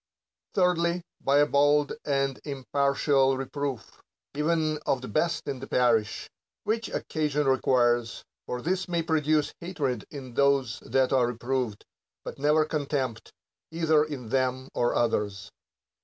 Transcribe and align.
Thirdly, 0.55 1.03
by 1.23 1.37
a 1.37 1.45
bold 1.45 1.93
and 2.03 2.39
impartial 2.43 3.37
reproof, 3.37 4.01
even 4.33 4.79
of 4.83 5.03
the 5.03 5.07
best 5.07 5.47
in 5.47 5.59
the 5.59 5.67
parish, 5.67 6.27
when 6.63 6.81
occasion 6.91 7.45
requires: 7.45 8.23
for 8.47 8.63
this 8.63 8.87
may 8.87 9.03
produce 9.03 9.53
hatred 9.59 10.05
in 10.09 10.33
those 10.33 10.79
that 10.79 11.13
are 11.13 11.27
reproved, 11.27 11.85
but 12.25 12.39
never 12.39 12.65
contempt, 12.65 13.31
either 13.69 14.03
in 14.03 14.29
them 14.29 14.69
or 14.73 14.95
others. 14.95 15.51